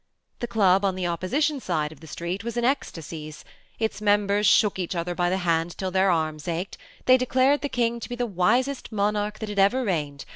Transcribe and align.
The 0.39 0.47
club 0.47 0.83
on 0.83 0.95
the 0.95 1.05
opposition 1.05 1.59
side 1.59 1.91
of 1.91 1.99
the 1.99 2.07
street 2.07 2.43
was 2.43 2.57
in 2.57 2.65
ecstasies; 2.65 3.45
its 3.77 4.01
members 4.01 4.47
shook 4.47 4.79
each 4.79 4.95
other 4.95 5.13
by 5.13 5.29
the 5.29 5.37
hand 5.45 5.77
till 5.77 5.91
their 5.91 6.09
arms 6.09 6.47
ached; 6.47 6.75
they 7.05 7.17
declared 7.17 7.61
the 7.61 7.69
King 7.69 7.99
to 7.99 8.09
be 8.09 8.15
the 8.15 8.25
wisest 8.25 8.91
monarch 8.91 9.37
that 9.37 9.49
had 9.49 9.59
ever 9.59 9.83
reigned, 9.85 10.07
and 10.07 10.19
Mr» 10.21 10.25
G. 10.27 10.29